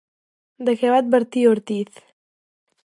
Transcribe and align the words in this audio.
De 0.69 0.73
què 0.79 0.89
va 0.93 1.03
advertir 1.03 1.45
Ortiz? 1.53 2.05